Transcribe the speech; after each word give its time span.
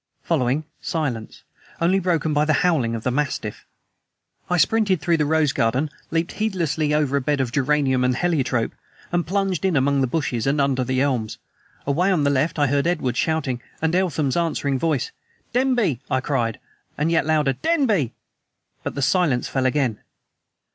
Following 0.23 0.63
silence, 0.81 1.43
only 1.79 1.99
broken 1.99 2.33
by 2.33 2.43
the 2.43 2.53
howling 2.65 2.95
of 2.95 3.03
the 3.03 3.11
mastiff. 3.11 3.67
I 4.49 4.57
sprinted 4.57 4.99
through 4.99 5.17
the 5.17 5.27
rose 5.27 5.53
garden, 5.53 5.91
leaped 6.09 6.31
heedlessly 6.31 6.91
over 6.91 7.15
a 7.17 7.21
bed 7.21 7.39
of 7.39 7.51
geranium 7.51 8.03
and 8.03 8.15
heliotrope, 8.17 8.71
and 9.11 9.27
plunged 9.27 9.63
in 9.63 9.75
among 9.77 10.01
the 10.01 10.07
bushes 10.07 10.47
and 10.47 10.59
under 10.59 10.83
the 10.83 11.01
elms. 11.01 11.37
Away 11.85 12.09
on 12.11 12.23
the 12.23 12.31
left 12.31 12.57
I 12.57 12.65
heard 12.65 12.87
Edwards 12.87 13.19
shouting, 13.19 13.61
and 13.79 13.93
Eltham's 13.93 14.35
answering 14.35 14.79
voice. 14.79 15.11
"Denby!" 15.53 15.99
I 16.09 16.19
cried, 16.19 16.59
and 16.97 17.11
yet 17.11 17.27
louder: 17.27 17.53
"Denby!" 17.53 18.13
But 18.81 18.95
the 18.95 19.03
silence 19.03 19.47
fell 19.47 19.67
again. 19.67 19.99